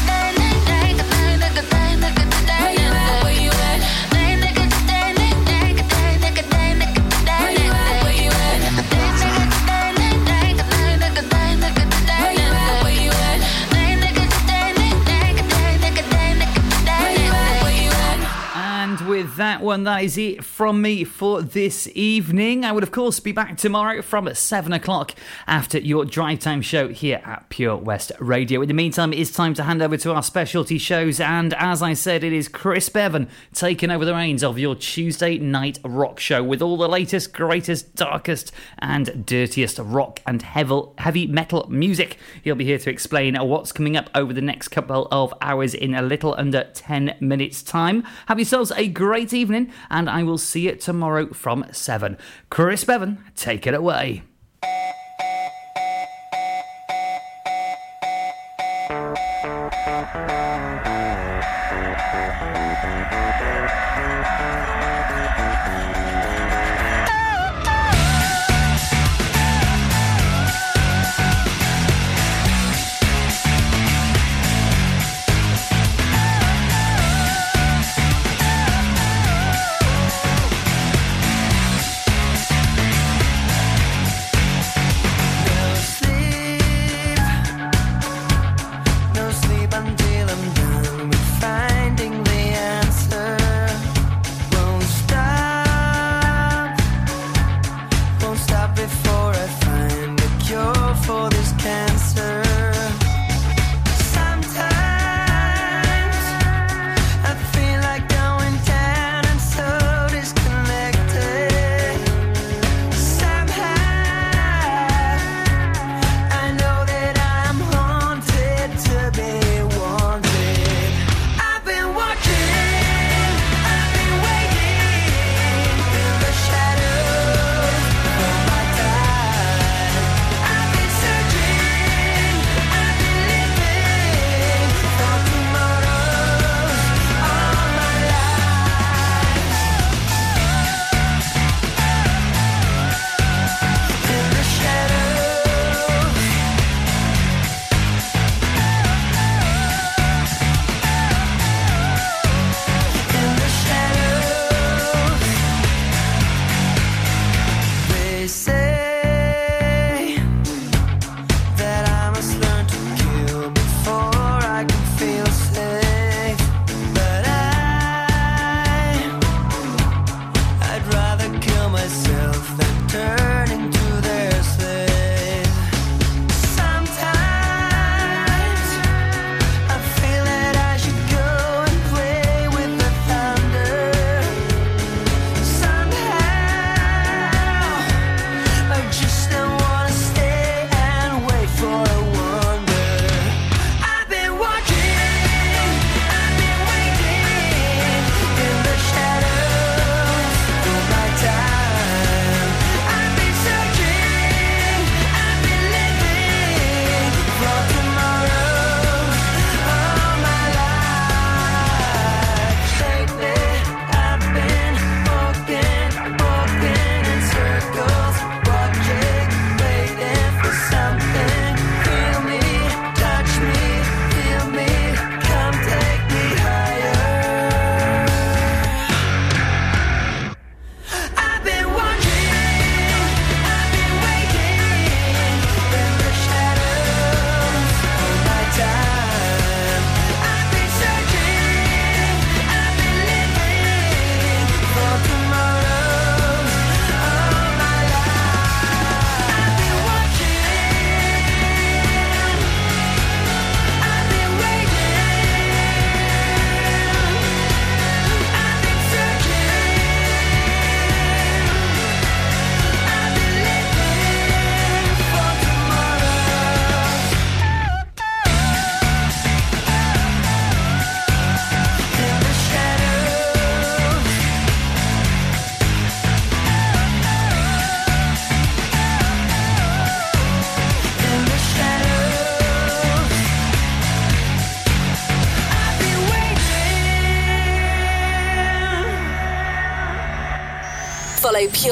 One, 19.64 19.84
that 19.84 20.04
is 20.04 20.18
it 20.18 20.44
from 20.44 20.82
me 20.82 21.04
for 21.04 21.42
this 21.42 21.88
evening. 21.96 22.66
I 22.66 22.72
would, 22.72 22.84
of 22.84 22.92
course, 22.92 23.20
be 23.20 23.32
back 23.32 23.58
tomorrow 23.58 24.02
from 24.02 24.34
7 24.34 24.74
o'clock 24.74 25.16
after 25.48 25.80
your 25.80 26.04
drive 26.04 26.40
time 26.40 26.62
show 26.62 26.90
here 26.90 27.22
at 27.24 27.48
Pure 27.50 27.78
West 27.78 28.12
Radio. 28.20 28.62
In 28.62 28.68
the 28.68 28.74
meantime, 28.74 29.14
it 29.14 29.20
is 29.20 29.32
time 29.32 29.54
to 29.54 29.64
hand 29.64 29.82
over 29.82 29.96
to 29.98 30.14
our 30.14 30.22
specialty 30.22 30.78
shows. 30.78 31.20
And 31.20 31.54
as 31.54 31.82
I 31.82 31.94
said, 31.94 32.24
it 32.24 32.34
is 32.34 32.50
Chris 32.50 32.90
Bevan 32.90 33.30
taking 33.54 33.90
over 33.90 34.04
the 34.04 34.14
reins 34.14 34.44
of 34.44 34.60
your 34.60 34.76
Tuesday 34.76 35.38
night 35.38 35.80
rock 35.86 36.20
show 36.20 36.44
with 36.44 36.62
all 36.62 36.76
the 36.76 36.90
latest, 36.90 37.32
greatest, 37.32 37.96
darkest, 37.96 38.52
and 38.80 39.26
dirtiest 39.26 39.80
rock 39.80 40.20
and 40.28 40.42
heavy 40.42 41.28
metal 41.28 41.66
music. 41.70 42.18
He'll 42.44 42.56
be 42.56 42.66
here 42.66 42.80
to 42.80 42.90
explain 42.90 43.36
what's 43.36 43.72
coming 43.72 43.96
up 43.96 44.10
over 44.14 44.34
the 44.34 44.42
next 44.42 44.68
couple 44.68 45.08
of 45.10 45.34
hours 45.40 45.74
in 45.74 45.96
a 45.96 46.02
little 46.02 46.36
under 46.38 46.66
10 46.74 47.16
minutes' 47.22 47.64
time. 47.64 48.04
Have 48.28 48.40
yourselves 48.40 48.72
a 48.76 48.88
great 48.88 49.32
evening, 49.32 49.53
and 49.54 50.10
I 50.10 50.24
will 50.24 50.38
see 50.38 50.62
you 50.62 50.76
tomorrow 50.76 51.34
from 51.34 51.66
7. 51.72 52.18
Chris 52.50 52.84
Bevan, 52.84 53.24
take 53.36 53.68
it 53.68 53.74
away. 53.74 54.24